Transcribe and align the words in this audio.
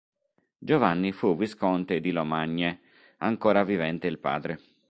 Giovanni 0.57 1.11
fu 1.11 1.35
visconte 1.37 2.01
di 2.01 2.09
Lomagne, 2.09 2.81
ancora 3.17 3.63
vivente 3.63 4.07
il 4.07 4.17
padre. 4.17 4.59